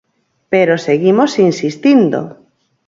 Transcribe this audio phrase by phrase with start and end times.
[0.53, 2.19] Pero seguimos insistindo.